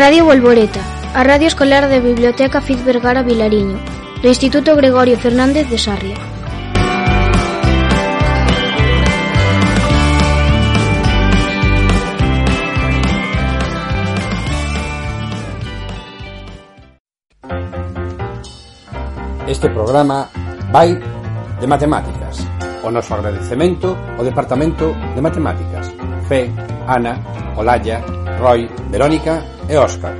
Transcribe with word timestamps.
Radio 0.00 0.24
Volvoreta, 0.24 0.80
a 1.12 1.22
radio 1.22 1.46
escolar 1.46 1.86
da 1.86 2.00
Biblioteca 2.00 2.62
Fiz 2.62 2.82
Vergara 2.82 3.22
Vilariño, 3.22 3.76
Instituto 4.24 4.74
Gregorio 4.74 5.18
Fernández 5.18 5.68
de 5.68 5.76
Sarria. 5.76 6.16
Este 19.46 19.68
programa 19.68 20.30
vai 20.72 20.96
de 21.60 21.66
matemáticas. 21.66 22.40
O 22.82 22.90
noso 22.90 23.12
agradecemento 23.12 23.92
ao 24.16 24.24
Departamento 24.24 24.96
de 25.14 25.20
Matemáticas. 25.20 25.92
Fe, 26.26 26.48
Ana, 26.88 27.20
Olalla, 27.60 28.00
Roy, 28.40 28.64
Verónica 28.88 29.59
e 29.70 29.78
Óscar. 29.78 30.16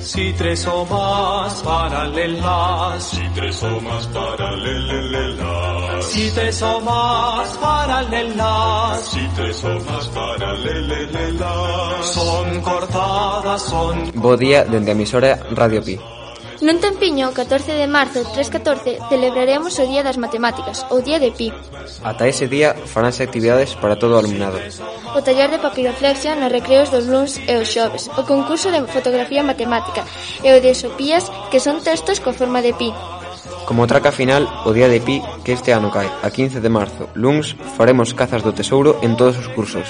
Si 0.00 0.32
tres 0.34 0.66
o 0.66 0.86
más 0.86 1.54
paralelas, 1.62 3.04
Si 3.04 3.28
tres 3.34 3.62
o 3.62 3.80
más 3.80 4.06
paralelas, 4.06 6.04
si 6.04 6.30
tres 6.30 6.62
o 6.62 6.80
más 6.80 7.58
paralelas, 7.58 9.00
si 9.02 9.28
tres 9.34 9.64
o 9.64 9.80
más 9.84 10.06
paralelas, 10.08 12.06
son 12.14 12.60
cortadas, 12.62 13.62
son 13.62 14.12
Bo 14.14 14.36
día 14.36 14.64
dende 14.64 14.92
a 14.92 14.94
emisora 14.94 15.40
Radio 15.50 15.82
Pi. 15.82 15.98
Nun 16.58 16.82
tempiño, 16.82 17.30
o 17.30 17.36
14 17.36 17.70
de 17.78 17.86
marzo, 17.86 18.26
314, 18.34 18.98
celebraremos 19.06 19.78
o 19.78 19.86
Día 19.86 20.02
das 20.02 20.18
Matemáticas, 20.18 20.82
o 20.90 20.98
Día 20.98 21.22
de 21.22 21.30
Pi. 21.30 21.54
Ata 22.02 22.26
ese 22.26 22.50
día 22.50 22.74
faránse 22.74 23.22
actividades 23.22 23.78
para 23.78 23.94
todo 23.94 24.18
o 24.18 24.20
alumnado. 24.20 24.58
O 25.14 25.22
taller 25.22 25.54
de 25.54 25.62
papiroflexia 25.62 26.34
nos 26.34 26.50
recreos 26.50 26.90
dos 26.90 27.06
luns 27.06 27.38
e 27.46 27.54
os 27.62 27.70
xoves, 27.70 28.10
o 28.18 28.26
concurso 28.26 28.74
de 28.74 28.82
fotografía 28.90 29.46
matemática 29.46 30.02
e 30.42 30.50
o 30.50 30.58
de 30.58 30.74
sopías, 30.74 31.30
que 31.54 31.62
son 31.62 31.78
textos 31.78 32.18
co 32.18 32.34
forma 32.34 32.58
de 32.58 32.74
pi. 32.74 32.90
Como 33.62 33.86
traca 33.86 34.10
final, 34.10 34.50
o 34.66 34.74
Día 34.74 34.90
de 34.90 34.98
Pi 34.98 35.22
que 35.46 35.54
este 35.54 35.70
ano 35.70 35.94
cae, 35.94 36.10
a 36.10 36.28
15 36.34 36.58
de 36.58 36.74
marzo, 36.74 37.06
luns, 37.14 37.54
faremos 37.78 38.18
cazas 38.18 38.42
do 38.42 38.50
tesouro 38.50 38.98
en 39.06 39.14
todos 39.14 39.38
os 39.38 39.46
cursos. 39.54 39.86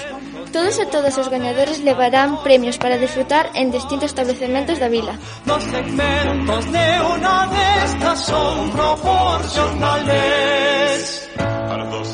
Todos 0.52 0.78
e 0.78 0.86
todas 0.86 1.18
os 1.18 1.28
gañadores 1.28 1.80
levarán 1.80 2.42
premios 2.42 2.78
para 2.78 2.96
disfrutar 2.98 3.50
en 3.54 3.70
distintos 3.70 4.10
establecementos 4.12 4.78
da 4.80 4.88
vila. 4.88 5.18
los 5.44 5.62
segmentos 5.64 6.72
de 6.72 7.00
una 7.14 7.46
de 7.46 7.84
estas 7.84 8.24
son 8.24 8.70
proporcionales. 8.70 11.28
a 11.38 11.76
los 11.76 11.90
dos 11.90 12.08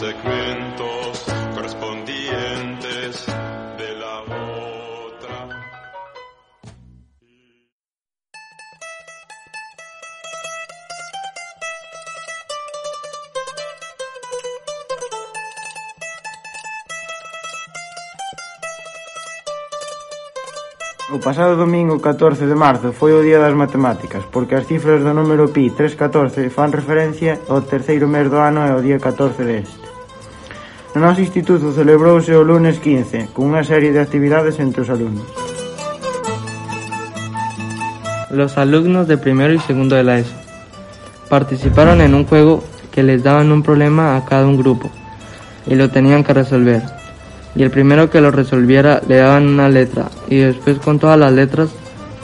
O 21.13 21.21
pasado 21.21 21.61
domingo 21.61 22.01
14 22.01 22.49
de 22.49 22.57
marzo 22.57 22.97
foi 22.97 23.13
o 23.13 23.21
Día 23.21 23.37
das 23.37 23.53
Matemáticas, 23.53 24.25
porque 24.25 24.57
as 24.57 24.65
cifras 24.65 25.05
do 25.05 25.13
número 25.13 25.53
pi 25.53 25.69
314 25.69 26.49
fan 26.49 26.73
referencia 26.73 27.45
ao 27.45 27.61
terceiro 27.61 28.09
mes 28.09 28.33
do 28.33 28.41
ano 28.41 28.65
e 28.65 28.73
ao 28.73 28.81
día 28.81 28.97
14 28.97 29.45
deste. 29.45 29.85
No 30.97 31.05
noso 31.05 31.21
instituto 31.21 31.77
celebrouse 31.77 32.33
o 32.33 32.41
lunes 32.41 32.81
15, 32.81 33.37
cunha 33.37 33.61
serie 33.69 33.93
de 33.93 34.01
actividades 34.01 34.57
entre 34.57 34.81
os 34.81 34.89
alumnos. 34.89 35.29
Los 38.33 38.57
alumnos 38.57 39.05
de 39.05 39.21
primero 39.21 39.53
y 39.53 39.61
segundo 39.61 40.01
de 40.01 40.09
la 40.09 40.25
ESO 40.25 40.33
participaron 41.29 42.01
en 42.01 42.17
un 42.17 42.25
juego 42.25 42.65
que 42.89 43.05
les 43.05 43.21
daban 43.21 43.53
un 43.53 43.61
problema 43.61 44.17
a 44.17 44.25
cada 44.25 44.49
un 44.49 44.57
grupo 44.57 44.89
y 45.69 45.77
lo 45.77 45.93
tenían 45.93 46.25
que 46.25 46.33
resolver. 46.33 47.04
Y 47.57 47.63
el 47.63 47.71
primero 47.71 48.11
que 48.11 48.21
lo 48.21 48.31
resolviera 48.31 49.01
le 49.07 49.17
daban 49.17 49.47
una 49.47 49.69
letra 49.69 50.11
y 50.29 50.39
después 50.39 50.79
con 50.79 50.99
todas 50.99 51.19
las 51.19 51.33
letras 51.33 51.71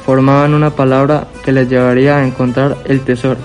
formaban 0.04 0.54
una 0.54 0.70
palabra 0.70 1.28
que 1.44 1.52
les 1.52 1.68
llevaría 1.68 2.16
a 2.16 2.26
encontrar 2.26 2.78
el 2.86 3.02
tesoro. 3.02 3.38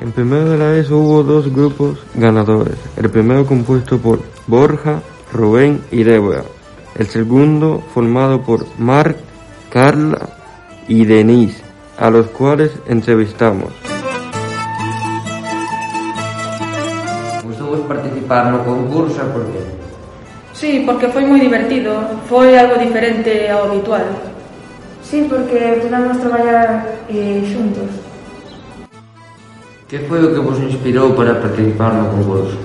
En 0.00 0.12
primero 0.12 0.50
de 0.50 0.58
la 0.58 0.76
ESO 0.76 0.98
hubo 0.98 1.22
dos 1.22 1.52
grupos 1.52 1.98
ganadores. 2.14 2.76
El 2.96 3.10
primero 3.10 3.44
compuesto 3.44 3.98
por 3.98 4.20
Borja, 4.46 5.00
Rubén 5.32 5.80
y 5.90 6.04
Débora. 6.04 6.44
El 6.96 7.08
segundo 7.08 7.82
formado 7.92 8.42
por 8.42 8.66
Marc, 8.78 9.16
Carla 9.70 10.28
y 10.88 11.04
Denise, 11.04 11.62
a 11.98 12.10
los 12.10 12.28
cuales 12.28 12.72
entrevistamos. 12.86 13.72
participar 17.86 18.50
no 18.50 18.60
concurso 18.66 19.22
e 19.22 19.30
por 19.32 19.44
qué? 19.50 19.62
Sí, 20.56 20.82
porque 20.84 21.08
foi 21.08 21.24
moi 21.24 21.40
divertido, 21.40 21.92
foi 22.28 22.56
algo 22.56 22.80
diferente 22.80 23.48
ao 23.48 23.68
habitual. 23.68 24.04
Sí, 25.04 25.26
porque 25.28 25.78
podemos 25.84 26.18
traballar 26.18 26.82
eh, 27.08 27.44
xuntos. 27.44 27.92
Que 29.86 30.00
foi 30.10 30.18
o 30.24 30.34
que 30.34 30.40
vos 30.40 30.58
inspirou 30.58 31.14
para 31.14 31.38
participar 31.38 31.94
no 31.94 32.10
concurso? 32.10 32.58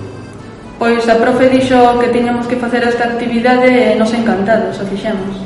Pois 0.80 1.06
a 1.06 1.16
profe 1.22 1.52
dixo 1.54 1.78
que 2.00 2.10
tiñamos 2.10 2.48
que 2.48 2.56
facer 2.56 2.82
esta 2.82 3.06
actividade 3.12 3.70
e 3.70 4.00
nos 4.00 4.10
encantados, 4.16 4.80
o 4.82 4.86
fixemos. 4.90 5.38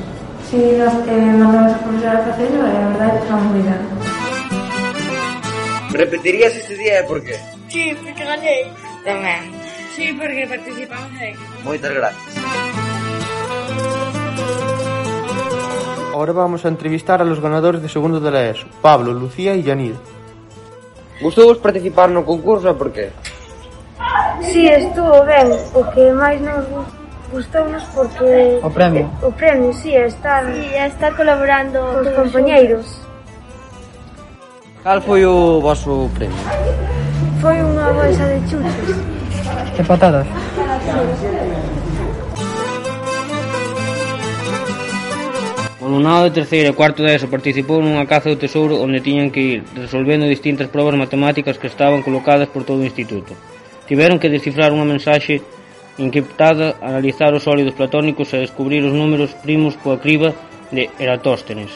Sí, 0.47 0.79
nos 0.79 0.93
eh, 1.09 1.33
mandamos 1.35 1.73
a 1.73 1.81
profesora 1.83 2.21
a 2.21 2.25
facelo 2.29 2.63
e 2.63 2.75
a 2.77 2.87
verdade 2.93 3.17
estamos 3.19 3.43
moi 3.51 3.63
ben. 3.65 3.81
Repetirías 5.91 6.53
este 6.55 6.77
día 6.77 7.01
e 7.01 7.07
por 7.09 7.19
qué? 7.25 7.35
Sí, 7.67 7.91
porque 7.99 8.23
gañei. 8.23 8.71
Tamén. 9.03 9.64
Sí, 9.95 10.11
porque 10.19 10.45
participamos 10.45 11.11
aí. 11.19 11.33
Moitas 11.63 11.93
gracias. 11.93 12.35
Ahora 16.13 16.33
vamos 16.33 16.65
a 16.65 16.69
entrevistar 16.69 17.21
a 17.21 17.25
los 17.25 17.39
ganadores 17.39 17.81
de 17.81 17.89
segundo 17.89 18.19
de 18.19 18.31
la 18.31 18.43
ESO, 18.51 18.67
Pablo, 18.81 19.13
Lucía 19.13 19.55
e 19.55 19.63
Gustou-vos 21.21 21.59
participar 21.59 22.11
no 22.11 22.27
concurso 22.27 22.67
e 22.67 22.75
por 22.75 22.91
qué? 22.91 23.11
Si, 24.43 24.51
sí, 24.51 24.67
estuvo 24.67 25.23
ben. 25.23 25.47
O 25.71 25.83
que 25.95 26.11
máis 26.11 26.39
nos 26.43 26.67
gustounos 27.31 27.83
porque... 27.95 28.59
O 28.59 28.69
premio. 28.69 29.07
O 29.23 29.31
premio, 29.31 29.71
si, 29.71 29.91
sí, 29.91 29.95
estar... 29.95 30.43
Sí, 30.43 30.59
sí, 30.59 30.75
estar 30.75 31.15
colaborando 31.15 31.79
cos 32.03 32.11
compañeiros. 32.11 32.99
Cal 34.83 34.99
foi 35.01 35.23
o 35.23 35.63
vosso 35.63 36.11
premio? 36.15 36.35
Foi 37.39 37.59
unha 37.63 37.91
bolsa 37.95 38.23
de 38.27 38.39
chuches 38.51 39.24
de 39.75 39.83
patadas. 39.83 40.27
O 45.81 45.85
alumnado 45.85 46.25
de 46.25 46.41
terceiro 46.41 46.71
e 46.71 46.73
cuarto 46.73 47.03
de 47.03 47.13
ESO 47.13 47.27
participou 47.27 47.83
nunha 47.83 48.09
caza 48.09 48.31
do 48.31 48.41
tesouro 48.41 48.81
onde 48.81 49.03
tiñan 49.05 49.29
que 49.29 49.59
ir 49.59 49.59
resolvendo 49.75 50.25
distintas 50.25 50.71
probas 50.71 50.95
matemáticas 50.95 51.59
que 51.59 51.67
estaban 51.67 52.01
colocadas 52.01 52.49
por 52.49 52.63
todo 52.63 52.81
o 52.81 52.87
instituto. 52.87 53.37
Tiveron 53.85 54.17
que 54.17 54.31
descifrar 54.31 54.73
unha 54.73 54.87
mensaxe 54.87 55.43
encriptada, 56.01 56.75
analizar 56.81 57.31
os 57.37 57.45
sólidos 57.45 57.77
platónicos 57.77 58.33
e 58.33 58.41
descubrir 58.41 58.81
os 58.81 58.95
números 58.95 59.37
primos 59.45 59.77
coa 59.77 60.01
criba 60.01 60.33
de 60.73 60.89
Eratóstenes. 60.97 61.69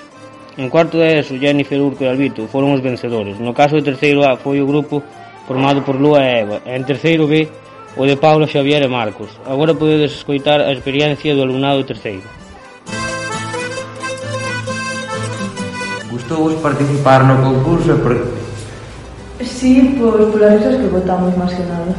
En 0.57 0.67
cuarto 0.73 0.97
de 0.97 1.21
ESO, 1.21 1.37
Jennifer 1.37 1.79
Urco 1.79 2.03
e 2.03 2.09
Albito 2.09 2.49
foron 2.49 2.73
os 2.73 2.81
vencedores. 2.81 3.37
No 3.37 3.53
caso 3.53 3.77
do 3.77 3.85
terceiro 3.85 4.25
A 4.25 4.35
foi 4.35 4.59
o 4.59 4.67
grupo 4.67 5.03
formado 5.45 5.85
por 5.85 5.95
Lúa 5.95 6.25
e 6.25 6.41
Eva. 6.41 6.57
E 6.65 6.73
en 6.75 6.83
terceiro 6.83 7.29
B 7.29 7.47
o 7.97 8.05
de 8.05 8.15
Paulo 8.15 8.45
Xavier 8.47 8.83
e 8.83 8.89
Marcos. 8.89 9.29
Agora 9.45 9.73
podedes 9.73 10.11
escoitar 10.13 10.61
a 10.61 10.71
experiencia 10.71 11.33
do 11.33 11.41
alumnado 11.41 11.83
terceiro. 11.83 12.27
Gustovos 16.11 16.55
participar 16.61 17.23
no 17.23 17.41
concurso? 17.41 17.97
Por... 18.03 18.13
Sí, 19.41 19.95
pois 19.97 20.29
polas 20.29 20.59
risas 20.59 20.75
que 20.77 20.87
votamos 20.91 21.33
máis 21.37 21.53
que 21.53 21.63
nada. 21.63 21.95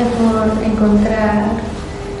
É 0.00 0.04
por 0.16 0.48
encontrar 0.64 1.52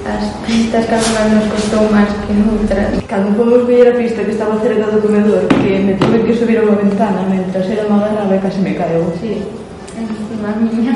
as 0.04 0.24
pistas 0.46 0.86
que 0.86 0.94
agora 0.94 1.30
nos 1.30 1.46
costou 1.46 1.86
máis 1.90 2.10
que 2.26 2.34
outras. 2.34 3.02
Cando 3.06 3.34
fomos 3.38 3.62
coller 3.64 3.94
a 3.94 3.96
pista 3.96 4.24
que 4.24 4.32
estaba 4.32 4.58
cerca 4.60 4.90
do 4.90 5.00
comedor, 5.00 5.46
que 5.62 5.78
me 5.78 5.94
tuve 5.94 6.26
que 6.26 6.34
subir 6.34 6.58
a 6.58 6.66
unha 6.66 6.76
ventana 6.76 7.22
mentras 7.30 7.70
era 7.70 7.86
agarraba 7.86 8.34
e 8.34 8.42
casi 8.42 8.60
me 8.60 8.74
caeu. 8.74 9.06
Sí 9.20 9.42
encima 9.96 10.50
miña. 10.56 10.94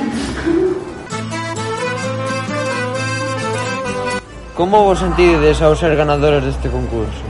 Como 4.57 4.85
vos 4.85 4.99
sentides 4.99 5.61
ao 5.61 5.77
ser 5.77 5.93
ganadores 5.97 6.41
deste 6.41 6.73
concurso? 6.73 7.21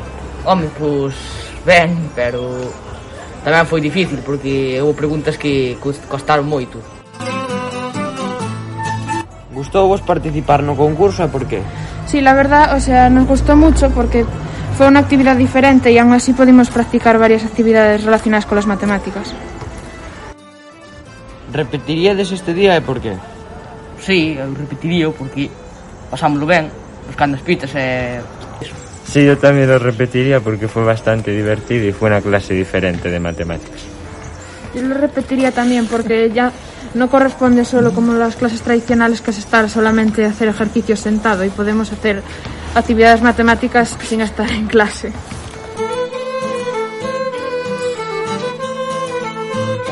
Home, 0.46 0.70
pois 0.78 1.18
ben, 1.66 1.90
pero 2.14 2.46
tamén 3.42 3.66
foi 3.66 3.82
difícil 3.82 4.22
porque 4.22 4.78
houve 4.78 4.94
preguntas 4.94 5.34
que 5.34 5.74
costaron 5.82 6.46
moito. 6.46 6.78
Gustou 9.50 9.90
vos 9.90 10.04
participar 10.06 10.62
no 10.62 10.78
concurso 10.78 11.26
e 11.26 11.30
por 11.32 11.50
qué? 11.50 11.66
Sí, 12.06 12.22
la 12.22 12.38
verdad, 12.38 12.78
o 12.78 12.80
sea, 12.80 13.10
nos 13.10 13.26
gustó 13.26 13.58
mucho 13.58 13.90
porque 13.90 14.22
fue 14.78 14.86
una 14.86 15.00
actividad 15.00 15.34
diferente 15.34 15.90
y 15.90 15.98
aún 15.98 16.14
así 16.14 16.30
pudimos 16.30 16.70
practicar 16.70 17.18
varias 17.18 17.42
actividades 17.42 18.04
relacionadas 18.04 18.46
con 18.46 18.54
las 18.54 18.70
matemáticas. 18.70 19.34
Repetiríades 21.56 22.32
este 22.36 22.52
día 22.52 22.76
e 22.76 22.84
por 22.84 23.00
qué? 23.00 23.16
Sí, 23.96 24.36
eu 24.36 24.52
repetiría 24.52 25.08
porque 25.08 25.48
pasámoslo 26.12 26.44
ben, 26.44 26.68
buscando 27.08 27.40
as 27.40 27.42
pitas 27.42 27.72
e... 27.72 28.20
Eso. 28.60 28.76
Sí, 29.08 29.24
yo 29.24 29.40
también 29.40 29.72
lo 29.72 29.80
repetiría 29.80 30.44
porque 30.44 30.68
fue 30.68 30.84
bastante 30.84 31.32
divertido 31.32 31.88
y 31.88 31.96
fue 31.96 32.12
una 32.12 32.20
clase 32.20 32.52
diferente 32.52 33.08
de 33.08 33.18
matemáticas. 33.20 33.80
Yo 34.74 34.82
lo 34.82 35.00
repetiría 35.00 35.48
también 35.48 35.86
porque 35.88 36.28
ya 36.28 36.52
no 36.92 37.08
corresponde 37.08 37.64
solo 37.64 37.92
como 37.96 38.12
las 38.12 38.36
clases 38.36 38.60
tradicionales 38.60 39.22
que 39.22 39.30
es 39.30 39.38
estar 39.38 39.64
solamente 39.70 40.26
hacer 40.26 40.48
ejercicios 40.48 41.00
sentado 41.00 41.42
y 41.42 41.48
podemos 41.48 41.90
hacer 41.90 42.20
actividades 42.74 43.22
matemáticas 43.22 43.96
sin 44.04 44.20
estar 44.20 44.50
en 44.50 44.66
clase. 44.66 45.12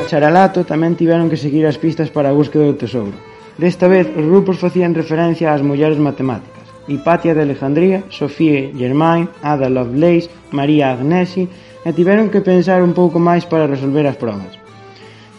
Charalato 0.05 0.61
tamén 0.69 0.93
tiveron 0.93 1.33
que 1.33 1.41
seguir 1.41 1.65
as 1.65 1.81
pistas 1.81 2.13
para 2.13 2.29
a 2.29 2.37
búsqueda 2.37 2.69
do 2.69 2.77
tesouro. 2.77 3.17
Desta 3.57 3.89
vez, 3.89 4.05
os 4.13 4.21
grupos 4.21 4.61
facían 4.61 4.93
referencia 4.93 5.49
ás 5.49 5.65
mulleres 5.65 5.97
matemáticas. 5.97 6.69
Hipatia 6.85 7.33
de 7.33 7.41
Alejandría, 7.41 8.05
Sofía 8.13 8.69
Germain, 8.77 9.25
Ada 9.41 9.65
Lovelace, 9.65 10.29
María 10.53 10.93
Agnesi 10.93 11.49
e 11.81 11.89
tiveron 11.89 12.29
que 12.29 12.45
pensar 12.45 12.85
un 12.85 12.93
pouco 12.93 13.17
máis 13.17 13.49
para 13.49 13.65
resolver 13.65 14.05
as 14.05 14.19
probas. 14.21 14.53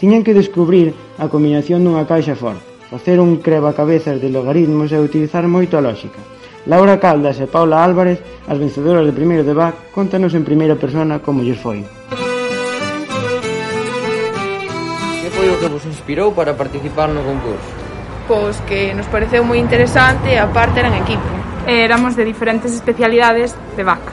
Tiñan 0.03 0.27
que 0.27 0.35
descubrir 0.35 0.91
a 1.23 1.31
combinación 1.31 1.87
dunha 1.87 2.03
caixa 2.03 2.35
forte, 2.35 2.67
facer 2.91 3.23
un 3.23 3.39
crebacabezas 3.39 4.19
de 4.19 4.35
logaritmos 4.35 4.91
e 4.91 4.99
utilizar 4.99 5.47
moito 5.47 5.79
a 5.79 5.85
lógica. 5.87 6.19
Laura 6.67 6.99
Caldas 6.99 7.39
e 7.39 7.47
Paula 7.47 7.87
Álvarez, 7.87 8.19
as 8.51 8.59
vencedoras 8.59 9.07
de 9.07 9.15
primeiro 9.15 9.47
de 9.47 9.55
BAC, 9.55 9.95
contanos 9.95 10.35
en 10.35 10.43
primeira 10.43 10.75
persona 10.75 11.23
como 11.23 11.47
lles 11.47 11.63
foi. 11.63 11.87
Música 11.87 12.26
o 15.57 15.59
que 15.59 15.69
vos 15.69 15.87
inspirou 15.87 16.33
para 16.33 16.53
participar 16.53 17.09
no 17.09 17.25
concurso? 17.25 17.73
Pois 18.29 18.61
que 18.69 18.93
nos 18.93 19.09
pareceu 19.09 19.41
moi 19.41 19.57
interesante 19.57 20.29
e 20.29 20.37
aparte 20.37 20.77
eran 20.85 20.93
equipo. 21.01 21.25
E 21.65 21.81
éramos 21.81 22.13
de 22.15 22.29
diferentes 22.29 22.77
especialidades 22.77 23.57
de 23.75 23.83
vaca. 23.83 24.13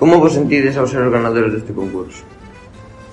Como 0.00 0.18
vos 0.18 0.32
sentides 0.32 0.80
ao 0.80 0.88
ser 0.88 1.04
os 1.04 1.12
ganadores 1.12 1.52
deste 1.52 1.76
concurso? 1.76 2.24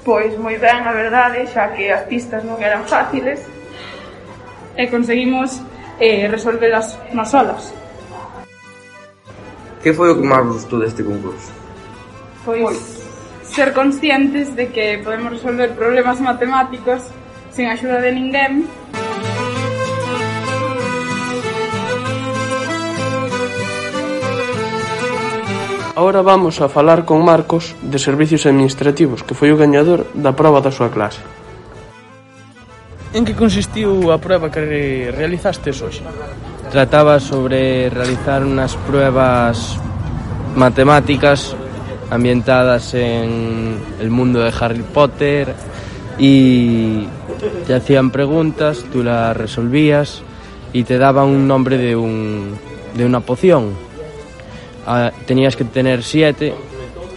Pois 0.07 0.31
moi 0.39 0.55
ben, 0.55 0.87
a 0.87 0.95
verdade, 0.95 1.43
xa 1.51 1.75
que 1.75 1.91
as 1.91 2.07
pistas 2.07 2.47
non 2.47 2.55
eran 2.63 2.87
fáciles 2.87 3.43
e 4.79 4.87
conseguimos 4.87 5.59
eh, 5.99 6.31
resolvelas 6.31 6.95
nos 7.11 7.27
solas. 7.27 7.75
Que 9.83 9.91
foi 9.91 10.15
o 10.15 10.17
que 10.17 10.23
máis 10.23 10.47
gustou 10.47 10.79
deste 10.79 11.03
concurso? 11.03 11.51
Pois, 12.47 12.63
pois 12.63 12.98
ser 13.51 13.73
conscientes 13.73 14.55
de 14.55 14.69
que 14.69 15.01
podemos 15.03 15.33
resolver 15.33 15.71
problemas 15.71 16.21
matemáticos 16.21 17.01
sin 17.51 17.67
axuda 17.67 17.99
de 17.99 18.11
ninguén. 18.11 18.65
Ahora 25.99 26.21
vamos 26.21 26.61
a 26.61 26.69
falar 26.69 27.03
con 27.03 27.25
Marcos 27.25 27.75
de 27.81 27.99
Servicios 27.99 28.45
Administrativos, 28.45 29.19
que 29.19 29.35
foi 29.35 29.51
o 29.51 29.59
gañador 29.59 30.07
da 30.15 30.31
prova 30.31 30.63
da 30.63 30.71
súa 30.71 30.87
clase. 30.87 31.19
En 33.11 33.27
que 33.27 33.35
consistiu 33.35 34.07
a 34.13 34.21
proba 34.21 34.47
que 34.47 35.11
realizastes 35.11 35.81
hoxe? 35.83 36.05
Trataba 36.71 37.19
sobre 37.19 37.91
realizar 37.91 38.47
unhas 38.47 38.79
pruebas 38.87 39.75
matemáticas 40.55 41.51
ambientadas 42.09 42.93
en 42.93 43.77
el 43.99 44.09
mundo 44.09 44.39
de 44.39 44.51
Harry 44.59 44.81
Potter 44.81 45.53
y 46.17 47.05
te 47.65 47.73
hacían 47.73 48.11
preguntas, 48.11 48.83
tú 48.91 49.03
las 49.03 49.35
resolvías 49.35 50.21
y 50.73 50.83
te 50.83 50.97
daban 50.97 51.27
un 51.27 51.47
nombre 51.47 51.77
de, 51.77 51.95
un, 51.95 52.55
de 52.95 53.05
una 53.05 53.21
poción. 53.21 53.73
Ah, 54.85 55.11
tenías 55.25 55.55
que 55.55 55.65
tener 55.65 56.03
siete 56.03 56.53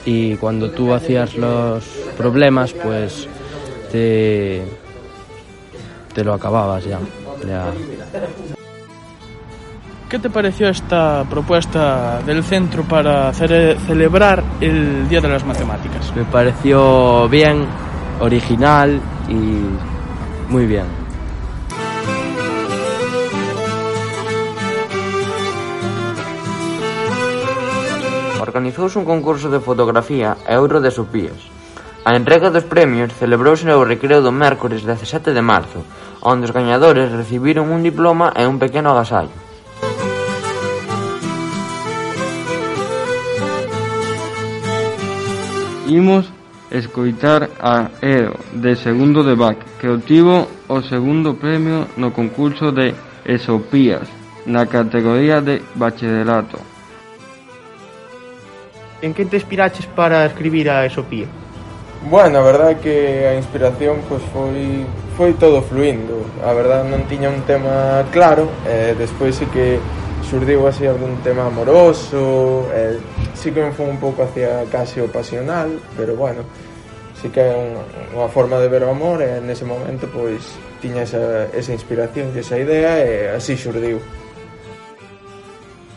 y 0.04 0.36
cuando 0.36 0.70
tú 0.70 0.92
hacías 0.92 1.36
los 1.36 1.84
problemas 2.16 2.72
pues 2.72 3.28
te, 3.90 4.62
te 6.14 6.24
lo 6.24 6.34
acababas 6.34 6.84
ya. 6.84 6.98
ya. 7.46 7.72
¿Qué 10.12 10.18
te 10.18 10.28
pareció 10.28 10.68
esta 10.68 11.24
propuesta 11.24 12.20
del 12.26 12.44
centro 12.44 12.82
para 12.82 13.32
cele- 13.32 13.78
celebrar 13.86 14.44
el 14.60 15.08
Día 15.08 15.22
de 15.22 15.28
las 15.30 15.42
Matemáticas? 15.46 16.14
Me 16.14 16.24
pareció 16.24 17.26
bien, 17.30 17.64
original 18.20 19.00
y 19.30 20.52
muy 20.52 20.66
bien. 20.66 20.84
Organizouse 28.40 28.98
un 28.98 29.04
concurso 29.06 29.48
de 29.48 29.60
fotografía 29.68 30.36
e 30.44 30.58
outro 30.60 30.78
de 30.84 30.90
sopías. 30.90 31.40
A 32.04 32.12
entrega 32.18 32.50
dos 32.50 32.66
premios 32.66 33.14
celebrouse 33.14 33.64
no 33.64 33.80
recreo 33.86 34.20
do 34.20 34.34
mércores 34.34 34.82
17 34.82 35.30
de 35.32 35.40
marzo, 35.40 35.80
onde 36.20 36.50
os 36.50 36.52
gañadores 36.52 37.14
recibiron 37.14 37.70
un 37.70 37.80
diploma 37.80 38.34
e 38.34 38.42
un 38.44 38.58
pequeno 38.58 38.90
agasallo. 38.92 39.41
Imos 45.86 46.30
escoitar 46.70 47.50
a 47.60 47.90
Eo 48.00 48.38
de 48.54 48.76
Segundo 48.76 49.24
de 49.24 49.34
Bach, 49.34 49.58
que 49.80 49.88
obtivo 49.88 50.48
o 50.68 50.80
segundo 50.82 51.34
premio 51.34 51.90
no 51.98 52.14
concurso 52.14 52.70
de 52.70 52.94
Esopías 53.26 54.06
na 54.46 54.66
categoría 54.66 55.42
de 55.42 55.62
bacharelato. 55.74 56.58
En 59.02 59.12
que 59.12 59.26
te 59.26 59.36
inspiraches 59.36 59.86
para 59.86 60.24
escribir 60.24 60.70
a 60.70 60.86
Esopía? 60.86 61.26
Bueno, 62.08 62.38
a 62.38 62.42
verdad 62.42 62.78
que 62.78 63.26
a 63.26 63.34
inspiración 63.34 64.02
pois 64.08 64.22
foi 64.30 64.86
foi 65.18 65.34
todo 65.34 65.62
fluindo. 65.62 66.24
A 66.42 66.54
verdade 66.54 66.88
non 66.88 67.06
tiña 67.10 67.30
un 67.30 67.42
tema 67.46 68.06
claro, 68.10 68.50
eh, 68.66 68.94
despois 68.96 69.34
sí 69.34 69.46
que 69.50 69.78
xurdiu 70.32 70.64
así 70.66 70.88
algún 70.88 71.20
tema 71.20 71.44
amoroso 71.44 72.64
e 72.72 72.96
sí 73.36 73.52
que 73.52 73.60
me 73.60 73.76
foi 73.76 73.84
un 73.84 74.00
pouco 74.00 74.24
hacia 74.24 74.64
casi 74.72 75.04
o 75.04 75.12
pasional 75.12 75.68
pero 75.92 76.16
bueno 76.16 76.48
sí 77.20 77.28
que 77.28 77.44
é 77.44 77.52
unha, 77.52 77.84
unha 78.16 78.28
forma 78.32 78.56
de 78.56 78.72
ver 78.72 78.80
o 78.80 78.88
amor 78.88 79.20
e 79.20 79.44
nese 79.44 79.68
momento 79.68 80.08
pois 80.08 80.56
tiña 80.80 81.04
esa, 81.04 81.52
esa 81.52 81.76
inspiración 81.76 82.32
e 82.32 82.40
esa 82.40 82.56
idea 82.56 82.96
e 83.04 83.28
así 83.28 83.60
xurdiu 83.60 84.00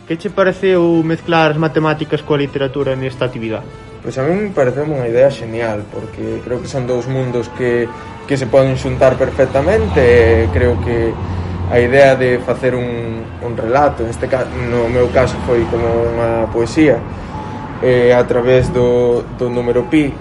Que 0.03 0.19
che 0.19 0.29
pareceu 0.29 0.83
mezclar 1.01 1.55
as 1.55 1.57
matemáticas 1.57 2.19
coa 2.19 2.37
literatura 2.37 2.91
nesta 2.93 3.23
actividade? 3.23 3.65
Pois 4.03 4.19
a 4.19 4.27
mí 4.27 4.35
me 4.35 4.51
pareceu 4.51 4.83
unha 4.85 5.07
idea 5.09 5.31
genial, 5.33 5.81
porque 5.89 6.43
creo 6.45 6.61
que 6.61 6.69
son 6.69 6.85
dous 6.85 7.09
mundos 7.09 7.49
que, 7.57 7.89
que 8.29 8.37
se 8.37 8.45
poden 8.45 8.77
xuntar 8.77 9.17
perfectamente, 9.17 10.45
e 10.45 10.51
creo 10.53 10.77
que 10.85 11.09
a 11.71 11.79
idea 11.79 12.15
de 12.15 12.39
facer 12.39 12.75
un, 12.75 13.23
un 13.41 13.57
relato 13.57 14.03
neste 14.03 14.27
caso, 14.27 14.47
no 14.69 14.89
meu 14.89 15.09
caso 15.09 15.35
foi 15.49 15.65
como 15.65 15.87
unha 16.13 16.45
poesía 16.53 17.01
eh, 17.81 18.13
a 18.13 18.21
través 18.25 18.69
do, 18.69 19.25
do 19.37 19.49
número 19.49 19.89
pi 19.89 20.13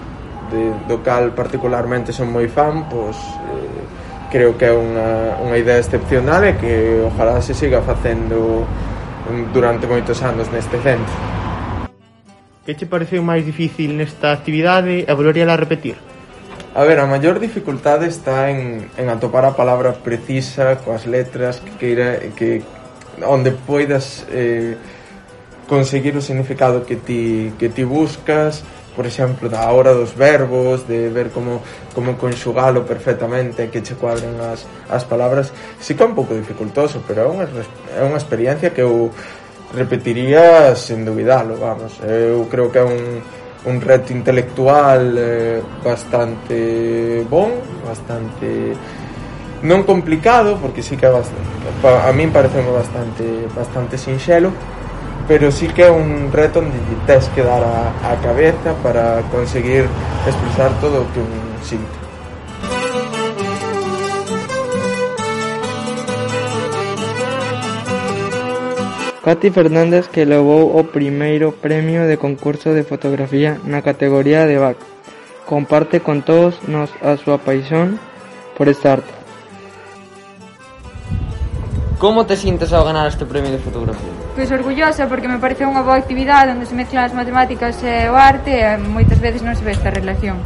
de, 0.49 0.63
do 0.89 1.05
cal 1.05 1.37
particularmente 1.37 2.09
son 2.09 2.33
moi 2.33 2.49
fan 2.49 2.89
pois, 2.89 3.17
eh, 3.17 4.29
creo 4.33 4.57
que 4.57 4.65
é 4.65 4.73
unha, 4.73 5.37
unha 5.45 5.57
idea 5.57 5.77
excepcional 5.77 6.41
e 6.49 6.57
que 6.57 7.05
ojalá 7.05 7.37
se 7.45 7.53
siga 7.53 7.85
facendo 7.85 8.65
durante 9.53 9.85
moitos 9.85 10.21
anos 10.25 10.49
neste 10.49 10.81
centro 10.81 11.13
Que 12.65 12.73
te 12.73 12.89
pareceu 12.89 13.21
máis 13.21 13.45
difícil 13.45 13.93
nesta 13.93 14.33
actividade 14.33 15.05
e 15.05 15.11
volvería 15.13 15.45
a 15.45 15.53
repetir? 15.53 16.14
A 16.75 16.83
ver, 16.83 16.99
a 16.99 17.07
maior 17.07 17.39
dificultade 17.39 18.05
está 18.11 18.51
en, 18.51 18.91
en 18.99 19.07
atopar 19.07 19.47
a 19.47 19.55
palabra 19.55 19.95
precisa 19.95 20.75
coas 20.83 21.07
letras 21.07 21.63
que 21.63 21.71
queira 21.79 22.19
que 22.35 22.67
onde 23.23 23.55
poidas 23.55 24.27
eh, 24.27 24.75
conseguir 25.71 26.19
o 26.19 26.21
significado 26.21 26.83
que 26.83 26.99
ti, 26.99 27.55
que 27.55 27.71
ti 27.71 27.87
buscas 27.87 28.67
por 28.91 29.05
exemplo, 29.07 29.47
da 29.49 29.71
hora 29.71 29.93
dos 29.93 30.15
verbos, 30.15 30.87
de 30.87 31.09
ver 31.09 31.29
como, 31.31 31.61
como 31.93 32.15
conxugalo 32.15 32.83
perfectamente, 32.83 33.67
que 33.67 33.83
che 33.83 33.95
cuadren 33.95 34.39
as, 34.39 34.63
as 34.87 35.03
palabras, 35.03 35.51
sí 35.79 35.95
que 35.95 36.03
é 36.03 36.07
un 36.07 36.15
pouco 36.15 36.31
dificultoso, 36.31 37.03
pero 37.03 37.23
é 37.23 37.27
unha, 37.27 37.47
é 37.91 38.01
unha 38.07 38.15
experiencia 38.15 38.71
que 38.71 38.79
eu 38.79 39.11
repetiría 39.75 40.75
sen 40.79 41.03
dubidalo, 41.03 41.59
vamos. 41.59 41.99
Eu 42.07 42.47
creo 42.47 42.71
que 42.71 42.79
é 42.79 42.85
un, 42.87 43.19
un 43.65 43.81
reto 43.81 44.13
intelectual 44.13 45.15
eh, 45.17 45.61
bastante 45.83 47.25
bon, 47.29 47.51
bastante 47.85 48.75
non 49.65 49.81
complicado, 49.81 50.61
porque 50.61 50.85
sí 50.85 50.93
que 50.93 51.09
é 51.09 51.11
bastante, 51.11 51.41
a 51.81 52.11
min 52.13 52.29
parece 52.29 52.61
bastante 52.61 53.49
bastante 53.57 53.97
sinxelo, 53.97 54.53
pero 55.27 55.49
sí 55.49 55.67
que 55.73 55.89
é 55.89 55.91
un 55.91 56.29
reto 56.29 56.61
onde 56.61 56.77
tes 57.09 57.25
que 57.33 57.41
dar 57.41 57.65
a, 57.65 57.89
a 58.05 58.13
cabeza 58.21 58.77
para 58.85 59.25
conseguir 59.33 59.89
expresar 60.29 60.69
todo 60.77 61.01
o 61.01 61.05
que 61.09 61.19
un 61.19 61.33
sinto. 61.65 62.04
Cati 69.25 69.49
Fernández 69.49 70.05
que 70.07 70.21
levou 70.21 70.77
o 70.77 70.85
primeiro 70.85 71.49
premio 71.49 72.05
de 72.05 72.13
concurso 72.13 72.77
de 72.77 72.85
fotografía 72.85 73.57
na 73.65 73.81
categoría 73.81 74.45
de 74.45 74.61
Bac. 74.61 74.77
Comparte 75.49 75.97
con 75.97 76.21
todos 76.21 76.61
nos 76.69 76.93
a 77.01 77.17
súa 77.17 77.41
paixón 77.41 77.97
por 78.53 78.69
esta 78.69 79.01
arte. 79.01 79.09
Como 81.97 82.29
te 82.29 82.37
sintes 82.37 82.69
ao 82.69 82.85
ganar 82.85 83.09
este 83.09 83.25
premio 83.25 83.49
de 83.49 83.57
fotografía? 83.57 84.13
Pois 84.37 84.53
orgullosa 84.53 85.09
porque 85.09 85.25
me 85.25 85.41
parece 85.41 85.65
unha 85.65 85.81
boa 85.81 85.97
actividade 85.97 86.53
onde 86.53 86.69
se 86.69 86.77
mezclan 86.77 87.09
as 87.09 87.17
matemáticas 87.17 87.81
e 87.81 88.05
o 88.05 88.13
arte 88.13 88.53
e 88.53 88.77
moitas 88.77 89.17
veces 89.17 89.41
non 89.41 89.57
se 89.57 89.65
ve 89.65 89.73
esta 89.73 89.89
relación. 89.89 90.37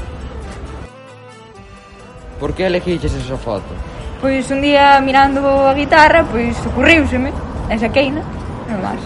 Por 2.39 2.55
que 2.55 2.63
elegiches 2.71 3.11
esa 3.11 3.35
foto? 3.35 3.75
Pois 4.23 4.47
un 4.55 4.63
día 4.63 4.95
mirando 5.03 5.67
a 5.67 5.75
guitarra, 5.75 6.23
pois 6.23 6.55
ocurriuseme 6.63 7.35
e 7.67 7.75
saqueina 7.75 8.38
normal. 8.69 8.97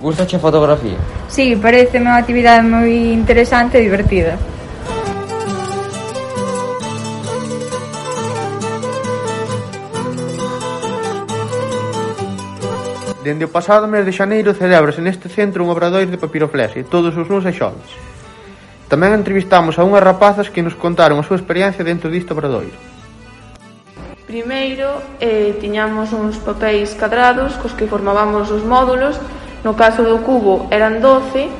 Gustache 0.00 0.36
a 0.36 0.40
fotografía? 0.40 0.96
Sí, 1.28 1.54
parece 1.60 2.00
unha 2.00 2.16
actividade 2.16 2.64
moi 2.64 3.12
interesante 3.12 3.76
e 3.76 3.84
divertida. 3.84 4.40
Dende 13.20 13.44
o 13.44 13.52
pasado 13.52 13.84
mes 13.84 14.08
de 14.08 14.16
xaneiro 14.16 14.56
celebrase 14.56 15.04
neste 15.04 15.28
centro 15.28 15.60
un 15.60 15.68
obradoiro 15.68 16.08
de 16.08 16.16
papiroflexia 16.16 16.88
todos 16.88 17.12
os 17.20 17.28
luns 17.28 17.44
e 17.44 17.52
xoves. 17.52 17.92
Tamén 18.88 19.12
entrevistamos 19.12 19.76
a 19.76 19.84
unhas 19.84 20.00
rapazas 20.00 20.48
que 20.48 20.64
nos 20.64 20.72
contaron 20.72 21.20
a 21.20 21.26
súa 21.28 21.36
experiencia 21.36 21.84
dentro 21.84 22.08
disto 22.08 22.32
obradoiro. 22.32 22.89
Primeiro, 24.30 25.02
eh, 25.18 25.58
tiñamos 25.58 26.14
uns 26.14 26.38
papéis 26.38 26.94
cadrados 26.94 27.58
cos 27.58 27.74
que 27.74 27.90
formábamos 27.90 28.46
os 28.54 28.62
módulos, 28.62 29.18
no 29.66 29.74
caso 29.74 30.06
do 30.06 30.22
cubo 30.22 30.70
eran 30.70 31.02
12, 31.02 31.50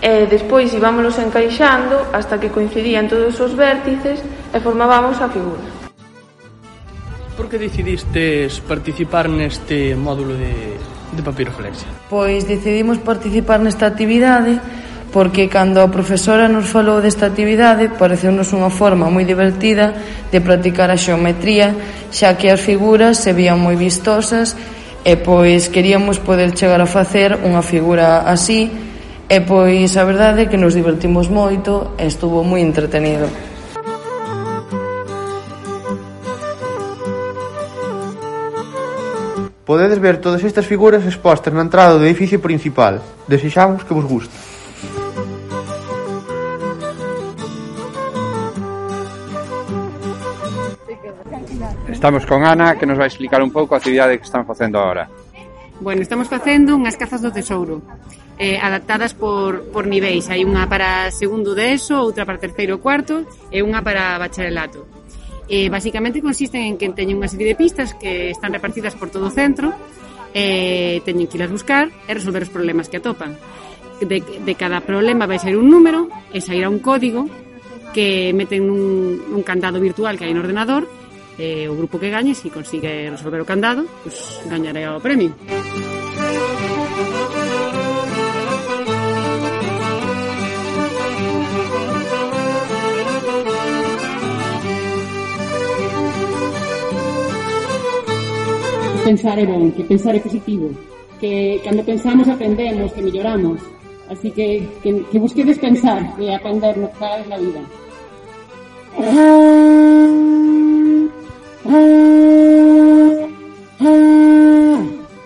e 0.00 0.24
despois 0.24 0.72
íbamos 0.72 1.20
encaixando 1.20 2.00
hasta 2.16 2.40
que 2.40 2.48
coincidían 2.48 3.12
todos 3.12 3.36
os 3.44 3.52
vértices 3.52 4.24
e 4.24 4.56
formábamos 4.56 5.20
a 5.20 5.28
figura. 5.28 5.60
Por 7.36 7.52
que 7.52 7.60
decidistes 7.60 8.64
participar 8.64 9.28
neste 9.28 9.92
módulo 9.92 10.32
de, 10.32 10.80
de 11.12 11.20
papiroflexia? 11.20 11.92
Pois 12.08 12.48
decidimos 12.48 13.04
participar 13.04 13.60
nesta 13.60 13.84
actividade 13.84 14.56
porque 15.12 15.48
cando 15.48 15.80
a 15.80 15.88
profesora 15.88 16.48
nos 16.48 16.68
falou 16.68 17.00
desta 17.00 17.32
actividade 17.32 17.88
pareceunos 17.96 18.52
unha 18.52 18.68
forma 18.68 19.08
moi 19.08 19.24
divertida 19.24 19.96
de 20.28 20.38
practicar 20.44 20.92
a 20.92 21.00
xeometría 21.00 21.72
xa 22.12 22.36
que 22.36 22.52
as 22.52 22.60
figuras 22.60 23.16
se 23.16 23.32
vían 23.32 23.56
moi 23.56 23.76
vistosas 23.76 24.52
e 25.04 25.16
pois 25.16 25.72
queríamos 25.72 26.20
poder 26.20 26.52
chegar 26.52 26.80
a 26.84 26.88
facer 26.88 27.40
unha 27.40 27.64
figura 27.64 28.28
así 28.28 28.68
e 29.28 29.38
pois 29.44 29.96
a 29.96 30.04
verdade 30.04 30.44
é 30.44 30.48
que 30.48 30.60
nos 30.60 30.76
divertimos 30.76 31.28
moito 31.28 31.96
e 31.96 32.08
estuvo 32.08 32.44
moi 32.44 32.60
entretenido. 32.64 33.28
Podedes 39.68 40.00
ver 40.00 40.16
todas 40.16 40.40
estas 40.44 40.64
figuras 40.64 41.04
expostas 41.04 41.52
na 41.52 41.60
entrada 41.60 42.00
do 42.00 42.08
edificio 42.08 42.40
principal. 42.40 43.04
Desexamos 43.28 43.84
que 43.84 43.92
vos 43.92 44.08
guste. 44.08 44.47
Estamos 51.98 52.26
con 52.26 52.46
Ana, 52.46 52.78
que 52.78 52.86
nos 52.86 52.96
vai 52.96 53.10
explicar 53.10 53.42
un 53.42 53.50
pouco 53.50 53.74
a 53.74 53.82
actividade 53.82 54.22
que 54.22 54.22
están 54.22 54.46
facendo 54.46 54.78
agora. 54.78 55.10
Bueno, 55.82 55.98
estamos 55.98 56.30
facendo 56.30 56.78
unhas 56.78 56.94
cazas 56.94 57.18
do 57.18 57.34
tesouro 57.34 57.82
eh, 58.38 58.54
adaptadas 58.54 59.18
por, 59.18 59.66
por 59.74 59.90
niveis. 59.90 60.30
Hai 60.30 60.46
unha 60.46 60.70
para 60.70 61.10
segundo 61.10 61.58
de 61.58 61.74
ESO, 61.74 61.98
outra 61.98 62.22
para 62.22 62.38
terceiro 62.38 62.78
cuarto 62.78 63.26
e 63.50 63.66
unha 63.66 63.82
para 63.82 64.14
bacharelato. 64.14 64.86
Eh, 65.50 65.66
basicamente 65.74 66.22
consisten 66.22 66.70
en 66.70 66.74
que 66.78 66.86
teñen 66.94 67.18
unha 67.18 67.26
serie 67.26 67.50
de 67.50 67.58
pistas 67.58 67.98
que 67.98 68.30
están 68.30 68.54
repartidas 68.54 68.94
por 68.94 69.10
todo 69.10 69.26
o 69.26 69.34
centro 69.34 69.74
e 70.30 71.02
eh, 71.02 71.02
teñen 71.02 71.26
que 71.26 71.34
ir 71.34 71.42
a 71.42 71.50
buscar 71.50 71.90
e 72.06 72.14
resolver 72.14 72.46
os 72.46 72.54
problemas 72.54 72.86
que 72.86 73.02
atopan. 73.02 73.34
De, 73.98 74.22
de 74.22 74.54
cada 74.54 74.86
problema 74.86 75.26
vai 75.26 75.42
sair 75.42 75.58
un 75.58 75.66
número 75.66 76.06
e 76.30 76.38
sairá 76.38 76.70
un 76.70 76.78
código 76.78 77.26
que 77.90 78.30
meten 78.38 78.70
nun, 78.70 79.18
nun 79.34 79.42
candado 79.42 79.82
virtual 79.82 80.14
que 80.14 80.30
hai 80.30 80.30
no 80.30 80.46
ordenador 80.46 80.86
e 81.38 81.70
o 81.70 81.74
grupo 81.78 82.02
que 82.02 82.10
gañe, 82.10 82.34
se 82.34 82.50
consigue 82.50 83.08
resolver 83.08 83.40
o 83.40 83.46
candado, 83.46 83.86
pues, 84.02 84.42
gañará 84.50 84.98
o 84.98 85.00
premio. 85.00 85.32
pensar 99.08 99.38
é 99.38 99.46
bon, 99.46 99.72
que 99.72 99.84
pensar 99.84 100.14
é 100.14 100.20
positivo, 100.20 100.68
que 101.18 101.62
cando 101.64 101.82
pensamos 101.82 102.28
aprendemos, 102.28 102.92
que 102.92 103.00
melloramos. 103.00 103.58
Así 104.10 104.30
que, 104.30 104.68
que, 104.82 105.00
que 105.10 105.18
busquedes 105.18 105.56
pensar 105.56 106.00
e 106.20 106.28
aprender 106.28 106.76
no 106.76 106.88
que 106.92 106.98
fagas 107.00 107.24
na 107.28 107.38
vida. 107.40 107.62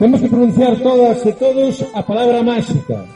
Temos 0.02 0.20
que 0.20 0.28
pronunciar 0.28 0.76
todas 0.78 1.24
e 1.24 1.32
todos 1.34 1.86
a 1.94 2.02
palabra 2.02 2.42
máxica. 2.42 3.06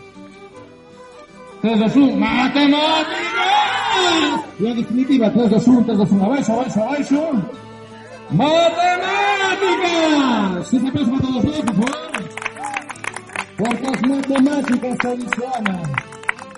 Todos 1.61 1.97
un, 1.97 2.17
matemáticas! 2.17 3.27
E 4.61 4.71
a 4.71 4.73
definitiva, 4.73 5.29
todos 5.31 5.67
un, 5.67 5.83
todos 5.83 6.09
un, 6.13 6.23
abaixo, 6.23 6.53
abaixo, 6.53 6.81
abaixo. 6.81 7.43
Matemáticas! 8.31 9.03
Ese 10.73 10.87
aplauso 10.87 11.11
para 11.11 11.23
todos 11.23 11.43
nós, 11.43 11.59
por 11.59 11.75
favor. 11.75 11.91
Porque 13.59 13.87
as 13.91 14.01
matemáticas 14.07 14.97
adicionan. 15.11 15.83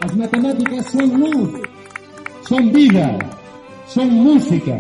As 0.04 0.12
matemáticas 0.14 0.84
son 0.92 1.08
luz, 1.08 1.50
son 2.46 2.70
vida, 2.70 3.18
son 3.86 4.12
música. 4.12 4.76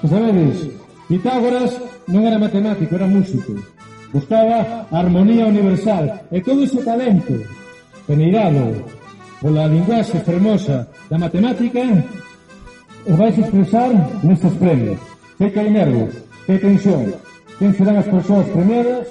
Pues 0.00 0.10
sabedes, 0.10 0.72
Pitágoras 1.06 1.76
non 2.08 2.24
era 2.24 2.40
matemático, 2.40 2.96
era 2.96 3.04
músico 3.04 3.52
buscaba 4.14 4.86
a 4.90 4.98
armonía 5.02 5.50
universal 5.50 6.22
e 6.30 6.38
todo 6.38 6.62
ese 6.62 6.78
talento 6.86 7.34
peneirado 8.06 8.86
pola 9.42 9.66
linguaxe 9.66 10.22
fermosa 10.22 10.86
da 11.10 11.18
matemática 11.18 11.82
e 11.82 13.12
vais 13.18 13.34
expresar 13.34 13.90
nestes 14.22 14.54
premios. 14.54 15.02
Que 15.34 15.50
hai 15.50 15.66
nervos, 15.66 16.14
que 16.46 16.62
tensión, 16.62 17.10
quen 17.58 17.74
serán 17.74 17.98
as 17.98 18.06
persoas 18.06 18.46
premiadas, 18.54 19.10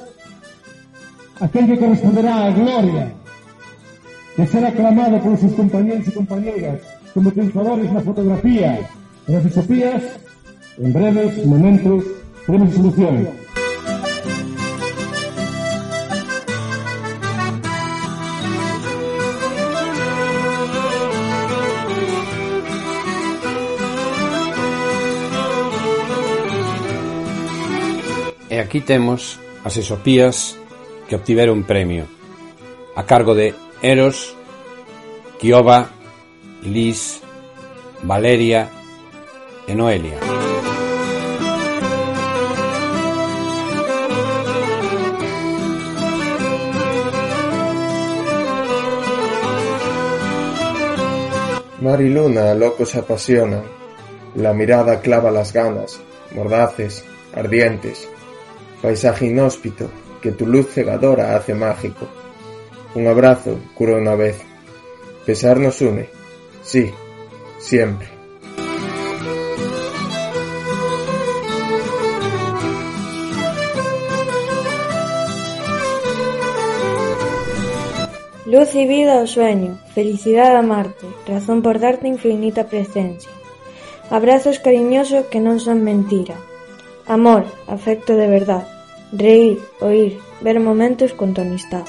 a 1.44 1.52
quen 1.52 1.68
que 1.68 1.76
corresponderá 1.76 2.48
a 2.48 2.56
gloria 2.56 3.12
de 4.40 4.48
ser 4.48 4.64
aclamado 4.64 5.20
polos 5.20 5.44
seus 5.44 5.54
compañeros 5.60 6.08
e 6.08 6.16
compañeras 6.16 6.80
como 7.12 7.28
triunfadores 7.36 7.92
na 7.92 8.02
fotografía 8.02 8.80
e 9.28 9.30
nas 9.36 9.46
isopías 9.52 10.00
en 10.80 10.90
breves 10.96 11.44
momentos, 11.44 12.08
breves 12.48 12.72
solucións. 12.72 13.43
Aquí 28.74 28.82
temos 28.82 29.38
as 29.64 29.78
esopías 29.78 30.58
que 31.06 31.14
obtiveron 31.14 31.62
premio 31.62 32.10
a 32.98 33.06
cargo 33.06 33.38
de 33.38 33.54
Eros, 33.86 34.34
Kioba, 35.38 35.94
Lis, 36.64 37.22
Valeria 38.02 38.74
e 39.70 39.78
Noelia. 39.78 40.18
Mar 51.78 52.02
y 52.02 52.10
luna 52.10 52.56
loco 52.56 52.88
se 52.88 52.98
apasionan, 52.98 53.62
la 54.34 54.52
mirada 54.58 55.00
clava 55.00 55.30
las 55.30 55.54
ganas, 55.54 56.02
mordaces, 56.34 57.06
ardientes, 57.36 58.10
paisaje 58.84 59.28
inhóspito 59.28 59.90
que 60.22 60.34
tu 60.34 60.46
luz 60.46 60.68
cegadora 60.68 61.38
hace 61.38 61.56
mágico. 61.56 62.06
Un 62.96 63.08
abrazo 63.08 63.58
cura 63.74 63.96
una 63.96 64.16
vez. 64.16 64.42
Pesar 65.26 65.58
nos 65.58 65.80
une, 65.80 66.10
sí, 66.62 66.92
siempre. 67.60 68.10
Luz 78.46 78.76
y 78.76 78.86
vida 78.86 79.18
ao 79.18 79.28
sueño, 79.28 79.80
felicidade 79.96 80.60
a 80.60 80.62
Marte, 80.62 81.08
razón 81.26 81.64
por 81.64 81.80
darte 81.80 82.12
infinita 82.12 82.68
presencia. 82.68 83.32
Abrazos 84.12 84.60
cariñosos 84.60 85.26
que 85.32 85.40
non 85.40 85.64
son 85.64 85.82
mentira. 85.88 86.36
Amor, 87.08 87.48
afecto 87.66 88.20
de 88.20 88.28
verdad. 88.28 88.73
Reír, 89.16 89.60
oír, 89.80 90.18
ver 90.42 90.60
momentos 90.60 91.14
con 91.14 91.36
tu 91.36 91.42
amistad. 91.42 91.84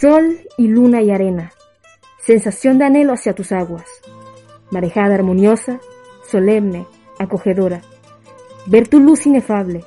Sol 0.00 0.40
y 0.56 0.68
luna 0.68 1.02
y 1.02 1.10
arena. 1.10 1.52
Sensación 2.24 2.78
de 2.78 2.86
anhelo 2.86 3.12
hacia 3.12 3.34
tus 3.34 3.52
aguas. 3.52 3.84
Marejada 4.70 5.14
armoniosa, 5.14 5.80
solemne, 6.26 6.86
acogedora. 7.18 7.82
Ver 8.64 8.88
tu 8.88 9.00
luz 9.00 9.26
inefable. 9.26 9.84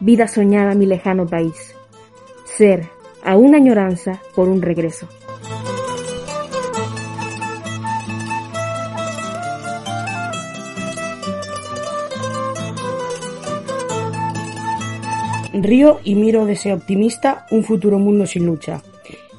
Vida 0.00 0.26
soñada 0.26 0.74
mi 0.74 0.86
lejano 0.86 1.24
país. 1.24 1.72
Ser 2.46 2.88
a 3.22 3.36
una 3.36 3.58
añoranza 3.58 4.20
por 4.34 4.48
un 4.48 4.60
regreso. 4.60 5.08
Río 15.62 16.00
y 16.04 16.14
miro 16.14 16.46
deseo 16.46 16.76
optimista 16.76 17.46
un 17.50 17.64
futuro 17.64 17.98
mundo 17.98 18.26
sin 18.26 18.46
lucha. 18.46 18.82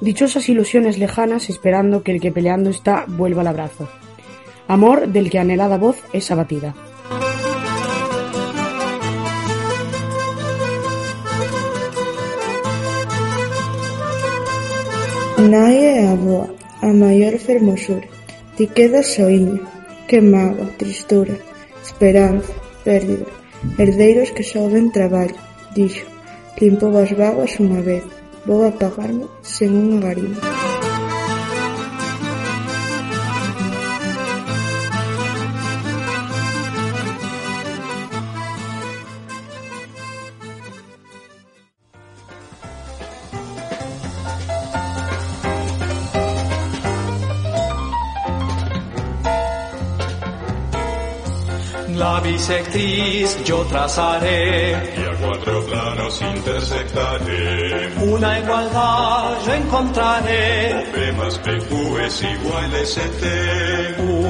Dichosas 0.00 0.48
ilusiones 0.48 0.98
lejanas 0.98 1.50
esperando 1.50 2.02
que 2.02 2.12
el 2.12 2.20
que 2.20 2.32
peleando 2.32 2.70
está 2.70 3.04
vuelva 3.06 3.42
al 3.42 3.48
abrazo. 3.48 3.88
Amor 4.66 5.08
del 5.08 5.30
que 5.30 5.38
anhelada 5.38 5.78
voz 5.78 5.96
es 6.12 6.30
abatida. 6.30 6.74
Nai 15.40 15.76
é 15.76 16.06
a 16.82 16.92
maior 16.92 17.34
fermosura. 17.38 18.06
Ti 18.56 18.66
quedas 18.76 19.06
soiño, 19.16 19.58
que 20.06 20.20
mágoa, 20.20 20.68
tristura, 20.76 21.34
esperanza, 21.82 22.52
pérdida. 22.84 23.26
Herdeiros 23.78 24.32
que 24.32 24.44
souben 24.44 24.92
traballo, 24.92 25.36
dixo. 25.74 26.06
Limpo 26.60 26.86
as 26.96 27.10
vagas 27.12 27.52
unha 27.60 27.80
vez, 27.80 28.04
vou 28.44 28.66
apagarme 28.66 29.24
sen 29.42 29.70
unha 29.72 29.98
garima. 30.00 30.38
La 52.00 52.18
bisectriz 52.20 53.44
yo 53.44 53.64
trazaré 53.66 55.09
cuatro 55.20 55.64
planos 55.66 56.20
intersectaré. 56.20 57.92
Una 57.98 58.38
igualdad 58.38 59.38
yo 59.44 59.52
encontraré. 59.54 60.86
B 60.92 61.12
más 61.12 61.38
PQ 61.38 62.00
es 62.06 62.22
igual 62.22 62.74
a 62.74 62.78
ST. 62.78 63.24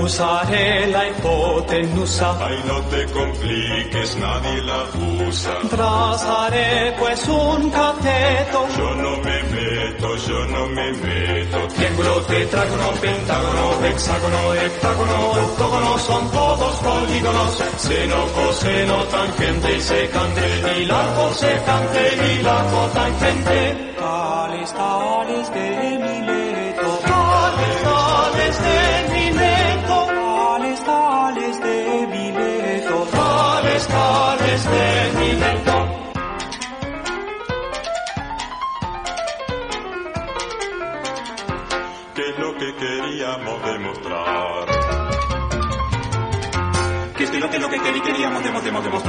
Usaré 0.03 0.87
la 0.88 1.09
hipotenusa. 1.09 2.37
Ay, 2.40 2.62
no 2.66 2.81
te 2.83 3.05
compliques, 3.07 4.16
nadie 4.16 4.62
la 4.62 5.29
usa. 5.29 5.55
Trazaré 5.68 6.94
pues 6.98 7.29
un 7.29 7.70
cateto. 7.70 8.68
Yo 8.76 8.94
no 8.96 9.16
me 9.18 9.42
meto, 9.55 10.16
yo 10.16 10.44
no 10.46 10.66
me 10.68 10.92
meto. 10.92 11.68
Triángulo, 11.76 12.20
tetrágono, 12.22 12.90
pentágono, 13.00 13.87
hexágono, 13.87 14.55
heptágono, 14.55 15.31
octógono, 15.31 15.98
son 15.98 16.31
todos 16.31 16.76
polígonos. 16.76 17.62
Seno, 17.76 18.26
coseno, 18.33 19.05
tangente 19.05 19.76
y 19.76 19.81
secante. 19.81 20.80
Y 20.81 20.87
largo, 20.87 21.31
secante 21.35 22.03
y 22.33 22.43
largo, 22.43 22.88
tangente. 22.95 23.95
Tales, 23.99 24.73
tales 24.73 25.53
de 25.53 25.99
Mileto. 26.07 26.99
Tales, 27.05 27.83
tales 27.83 28.62
de 28.62 28.81
Mileto. 29.12 30.07
Tales, 30.07 30.85
tales 30.85 31.61
de 31.61 32.07
Mileto. 32.07 33.07
Tales, 33.12 33.87
tales 33.88 34.64
de 34.64 35.12
Mileto. 35.21 35.77
¿Qué 42.14 42.23
es 42.31 42.38
lo 42.38 42.55
que 42.55 42.75
queríamos 42.77 43.64
demostrar? 43.66 44.99
es 47.31 47.33
que 47.33 47.38
lo 47.38 47.51
que 47.51 47.59
lo 47.59 47.71
que 47.71 47.79
queríamos 48.03 48.45
hemos, 48.45 48.64
hemos, 48.66 48.85
hemos, 48.85 49.03